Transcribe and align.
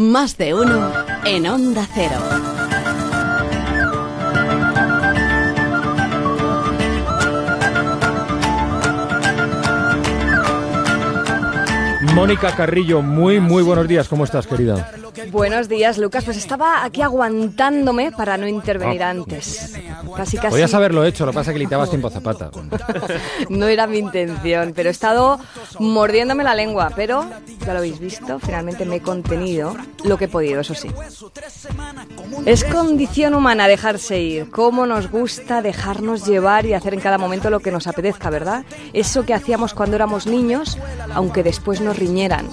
Más 0.00 0.38
de 0.38 0.54
uno 0.54 0.90
en 1.26 1.46
Onda 1.46 1.86
Cero. 1.92 2.16
Mónica 12.14 12.56
Carrillo, 12.56 13.02
muy, 13.02 13.40
muy 13.40 13.62
buenos 13.62 13.86
días. 13.86 14.08
¿Cómo 14.08 14.24
estás, 14.24 14.46
querida? 14.46 14.90
Buenos 15.30 15.68
días, 15.68 15.98
Lucas. 15.98 16.24
Pues 16.24 16.36
estaba 16.36 16.84
aquí 16.84 17.02
aguantándome 17.02 18.12
para 18.12 18.36
no 18.36 18.46
intervenir 18.46 19.02
antes. 19.02 19.74
Casi, 20.16 20.36
casi. 20.36 20.50
Podías 20.50 20.74
haberlo 20.74 21.04
hecho, 21.04 21.26
lo 21.26 21.32
que 21.32 21.36
pasa 21.36 21.50
es 21.50 21.54
que 21.54 21.58
le 21.58 21.66
dabas 21.66 21.90
tiempo 21.90 22.08
a 22.08 22.10
Zapata. 22.10 22.50
No 23.48 23.66
era 23.66 23.86
mi 23.86 23.98
intención, 23.98 24.72
pero 24.74 24.88
he 24.88 24.92
estado 24.92 25.38
mordiéndome 25.78 26.44
la 26.44 26.54
lengua. 26.54 26.90
Pero, 26.94 27.24
ya 27.64 27.72
lo 27.72 27.78
habéis 27.78 27.98
visto, 27.98 28.38
finalmente 28.38 28.84
me 28.84 28.96
he 28.96 29.00
contenido 29.00 29.76
lo 30.04 30.16
que 30.16 30.26
he 30.26 30.28
podido, 30.28 30.60
eso 30.60 30.74
sí. 30.74 30.88
Es 32.46 32.64
condición 32.64 33.34
humana 33.34 33.68
dejarse 33.68 34.20
ir. 34.20 34.50
Cómo 34.50 34.86
nos 34.86 35.10
gusta 35.10 35.62
dejarnos 35.62 36.26
llevar 36.26 36.66
y 36.66 36.74
hacer 36.74 36.94
en 36.94 37.00
cada 37.00 37.18
momento 37.18 37.50
lo 37.50 37.60
que 37.60 37.70
nos 37.70 37.86
apetezca, 37.86 38.30
¿verdad? 38.30 38.64
Eso 38.92 39.24
que 39.24 39.34
hacíamos 39.34 39.74
cuando 39.74 39.96
éramos 39.96 40.26
niños, 40.26 40.78
aunque 41.14 41.42
después 41.42 41.80
nos 41.80 41.98
riñeran. 41.98 42.48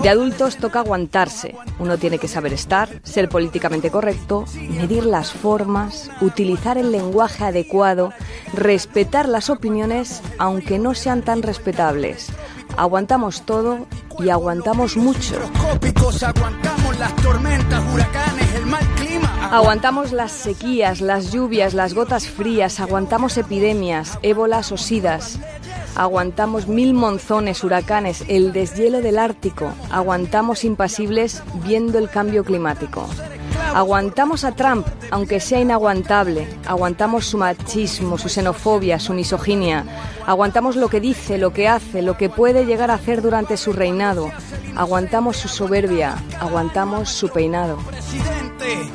De 0.00 0.08
adultos 0.08 0.56
toca 0.56 0.80
aguantarse. 0.80 1.54
Uno 1.78 1.98
tiene 1.98 2.18
que 2.18 2.28
saber 2.28 2.52
estar, 2.52 2.88
ser 3.02 3.28
políticamente 3.28 3.90
correcto, 3.90 4.44
medir 4.70 5.04
las 5.04 5.32
formas, 5.32 6.10
utilizar 6.20 6.78
el 6.78 6.92
lenguaje 6.92 7.44
adecuado, 7.44 8.12
respetar 8.54 9.28
las 9.28 9.50
opiniones, 9.50 10.22
aunque 10.38 10.78
no 10.78 10.94
sean 10.94 11.22
tan 11.22 11.42
respetables. 11.42 12.28
Aguantamos 12.76 13.42
todo 13.42 13.86
y 14.18 14.30
aguantamos 14.30 14.96
mucho. 14.96 15.38
Microscópicos, 15.40 16.22
aguantamos 16.22 16.98
las 16.98 17.16
tormentas, 17.16 17.84
huracanes, 17.92 18.54
el 18.54 18.66
mal 18.66 18.86
clima. 18.96 19.48
Aguantamos 19.52 20.12
las 20.12 20.32
sequías, 20.32 21.00
las 21.00 21.32
lluvias, 21.32 21.74
las 21.74 21.94
gotas 21.94 22.26
frías, 22.26 22.80
aguantamos 22.80 23.36
epidemias, 23.36 24.18
ébolas 24.22 24.72
o 24.72 24.76
sidas. 24.76 25.38
Aguantamos 25.94 26.68
mil 26.68 26.94
monzones, 26.94 27.62
huracanes, 27.64 28.24
el 28.28 28.52
deshielo 28.52 29.02
del 29.02 29.18
Ártico. 29.18 29.72
Aguantamos 29.90 30.64
impasibles 30.64 31.42
viendo 31.64 31.98
el 31.98 32.08
cambio 32.08 32.44
climático. 32.44 33.06
Aguantamos 33.74 34.44
a 34.44 34.52
Trump, 34.52 34.86
aunque 35.10 35.40
sea 35.40 35.60
inaguantable. 35.60 36.46
Aguantamos 36.66 37.26
su 37.26 37.38
machismo, 37.38 38.18
su 38.18 38.28
xenofobia, 38.28 38.98
su 38.98 39.12
misoginia. 39.12 39.84
Aguantamos 40.26 40.76
lo 40.76 40.88
que 40.88 41.00
dice, 41.00 41.38
lo 41.38 41.52
que 41.52 41.68
hace, 41.68 42.02
lo 42.02 42.16
que 42.16 42.28
puede 42.28 42.64
llegar 42.64 42.90
a 42.90 42.94
hacer 42.94 43.22
durante 43.22 43.56
su 43.56 43.72
reinado. 43.72 44.30
Aguantamos 44.76 45.36
su 45.36 45.48
soberbia. 45.48 46.16
Aguantamos 46.40 47.10
su 47.10 47.28
peinado. 47.28 47.76
Presidente, 47.76 48.90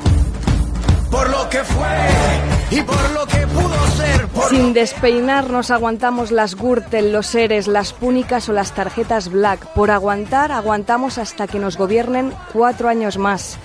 por 1.10 1.30
lo 1.30 1.50
que 1.50 1.64
fue 1.64 2.57
y 2.72 2.82
por 2.82 3.12
lo 3.12 3.26
que 3.26 3.48
pudo 3.48 3.88
ser. 3.96 4.28
Por 4.28 4.50
Sin 4.50 4.74
despeinarnos 4.74 5.72
aguantamos 5.72 6.32
las 6.32 6.56
Gürtel, 6.56 7.12
los 7.12 7.34
Eres, 7.36 7.68
las 7.68 7.94
púnicas 7.94 8.50
o 8.50 8.54
las 8.54 8.74
tarjetas 8.74 9.30
Black. 9.30 9.66
Por 9.74 9.92
aguantar, 9.92 10.52
aguantamos 10.52 11.18
hasta 11.18 11.48
que 11.48 11.60
nos 11.60 11.78
gobiernen 11.78 12.34
cuatro 12.54 12.90
años 12.90 13.18
más. 13.18 13.58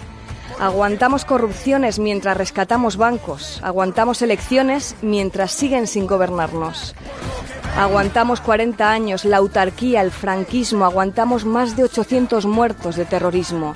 Aguantamos 0.60 1.24
corrupciones 1.24 1.98
mientras 1.98 2.36
rescatamos 2.36 2.96
bancos. 2.96 3.60
Aguantamos 3.62 4.22
elecciones 4.22 4.94
mientras 5.02 5.52
siguen 5.52 5.86
sin 5.86 6.06
gobernarnos. 6.06 6.94
Aguantamos 7.76 8.40
40 8.42 8.90
años, 8.90 9.24
la 9.24 9.38
autarquía, 9.38 10.02
el 10.02 10.10
franquismo. 10.10 10.84
Aguantamos 10.84 11.44
más 11.44 11.74
de 11.74 11.84
800 11.84 12.46
muertos 12.46 12.96
de 12.96 13.06
terrorismo. 13.06 13.72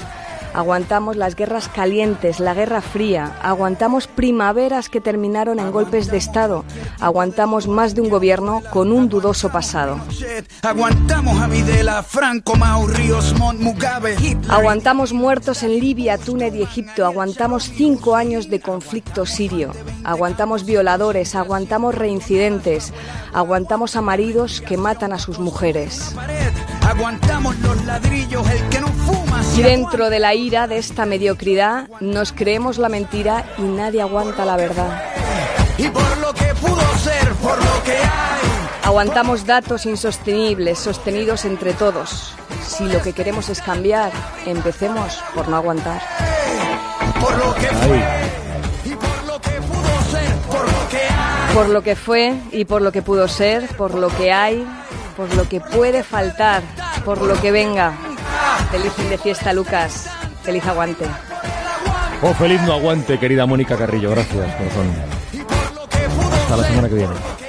Aguantamos 0.57 1.17
las 1.17 1.37
guerras 1.37 1.69
calientes, 1.69 2.41
la 2.41 2.55
guerra 2.55 2.81
fría. 2.81 3.37
Aguantamos 3.43 4.07
primaveras 4.07 4.89
que 4.89 5.03
terminaron 5.03 5.61
en 5.61 5.71
golpes 5.71 6.11
de 6.11 6.17
Estado. 6.17 6.65
Aguantamos 6.99 7.69
más 7.69 7.95
de 7.95 8.01
un 8.01 8.09
gobierno 8.09 8.63
con 8.71 8.91
un 8.91 9.11
dudoso 9.11 9.51
pasado. 9.51 10.01
shit. 10.09 10.51
Aguantamos 10.63 11.39
a 11.43 11.47
Videla, 11.47 12.03
Franco, 12.03 12.57
Mau, 12.57 12.87
Ríos, 12.87 13.39
Montt, 13.39 13.61
Mugabe, 13.61 14.15
Hitler. 14.15 14.51
Aguantamos 14.51 15.13
muertos 15.13 15.63
en 15.63 15.79
Libia, 15.79 16.17
Túnez 16.17 16.55
y 16.55 16.63
Egipto. 16.63 17.05
Aguantamos 17.05 17.71
cinco 17.77 18.17
años 18.17 18.49
de 18.49 18.59
conflicto 18.59 19.27
sirio. 19.27 19.73
Aguantamos 20.05 20.65
violadores, 20.65 21.35
aguantamos 21.35 21.95
reincidentes. 21.95 22.95
Aguantamos 23.35 23.95
a 23.95 24.01
maridos 24.01 24.63
que 24.63 24.79
matan 24.79 25.13
a 25.13 25.19
sus 25.19 25.39
mujeres. 25.39 26.17
Aguantamos 26.87 27.59
los 27.59 27.85
ladrillos, 27.85 28.49
el 28.49 28.69
que 28.69 28.81
no 28.81 28.87
fuma. 28.89 29.43
Y 29.57 29.63
dentro 29.63 30.09
de 30.09 30.21
la 30.21 30.35
ira 30.35 30.69
de 30.69 30.79
esta 30.79 31.05
mediocridad 31.05 31.89
nos 32.01 32.33
creemos 32.33 32.79
la 32.79 32.89
mentira 32.89 33.45
y 33.59 33.63
nadie 33.63 34.01
aguanta 34.03 34.45
la 34.45 34.57
verdad. 34.57 35.03
aguanta. 35.03 35.73
Y 35.79 35.89
por 35.89 36.17
lo 36.19 36.33
que 36.33 36.55
pudo 36.55 36.99
ser, 36.99 37.33
por 37.43 37.59
lo 37.59 37.83
que 37.83 37.93
hay. 37.93 38.57
Aguantamos 38.85 39.47
datos 39.47 39.85
insostenibles, 39.85 40.79
sostenidos 40.79 41.45
entre 41.45 41.73
todos. 41.73 42.35
Si 42.65 42.85
lo 42.85 43.03
que 43.03 43.13
queremos 43.13 43.49
es 43.49 43.61
cambiar, 43.61 44.13
empecemos 44.47 45.23
por 45.35 45.49
no 45.49 45.57
aguantar. 45.57 46.01
Por 47.21 47.37
lo 47.37 47.55
que 47.55 47.67
fue 47.67 48.05
y 48.85 48.95
por 48.95 49.25
lo 49.27 49.41
que 49.41 49.61
pudo 49.61 50.03
ser, 50.13 50.35
por 50.49 50.65
lo 50.65 50.89
que 50.89 50.99
hay. 50.99 51.55
Por 51.55 51.69
lo 51.69 51.83
que 51.83 51.97
fue 51.97 52.35
y 52.53 52.65
por 52.65 52.83
lo 52.83 52.93
que 52.93 53.03
pudo 53.03 53.27
ser, 53.27 53.67
por 53.77 53.95
lo 53.95 54.09
que 54.09 54.33
hay, 54.33 54.65
por 55.17 55.35
lo 55.35 55.49
que 55.49 55.61
puede 55.61 56.03
faltar, 56.03 56.63
por 57.05 57.23
lo 57.23 57.41
que 57.41 57.51
venga. 57.51 57.95
Feliz 58.71 58.93
fin 58.93 59.09
de 59.09 59.19
fiesta, 59.19 59.53
Lucas. 59.53 60.09
Feliz 60.43 60.65
aguante. 60.67 61.07
Oh, 62.23 62.35
feliz 62.35 62.61
no 62.63 62.73
aguante, 62.75 63.19
querida 63.19 63.47
Mónica 63.47 63.77
Carrillo. 63.77 64.11
Gracias, 64.11 64.55
corazón. 64.57 64.93
Hasta 66.33 66.57
la 66.57 66.65
semana 66.65 66.89
que 66.89 66.95
viene. 66.95 67.46